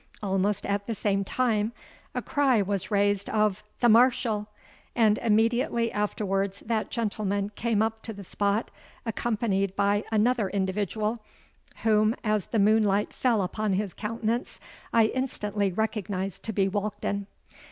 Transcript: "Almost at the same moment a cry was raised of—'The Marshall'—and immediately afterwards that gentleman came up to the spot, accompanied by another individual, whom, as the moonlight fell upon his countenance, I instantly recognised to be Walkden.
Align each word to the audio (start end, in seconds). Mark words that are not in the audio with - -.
"Almost 0.23 0.65
at 0.65 0.87
the 0.87 0.95
same 0.95 1.23
moment 1.37 1.75
a 2.15 2.23
cry 2.23 2.59
was 2.63 2.89
raised 2.89 3.29
of—'The 3.29 3.87
Marshall'—and 3.87 5.19
immediately 5.19 5.91
afterwards 5.91 6.61
that 6.61 6.89
gentleman 6.89 7.51
came 7.53 7.83
up 7.83 8.01
to 8.01 8.11
the 8.13 8.23
spot, 8.23 8.71
accompanied 9.05 9.75
by 9.75 10.03
another 10.11 10.49
individual, 10.49 11.19
whom, 11.83 12.15
as 12.23 12.47
the 12.47 12.57
moonlight 12.57 13.13
fell 13.13 13.43
upon 13.43 13.73
his 13.73 13.93
countenance, 13.93 14.59
I 14.91 15.05
instantly 15.09 15.71
recognised 15.71 16.41
to 16.45 16.51
be 16.51 16.67
Walkden. 16.67 17.27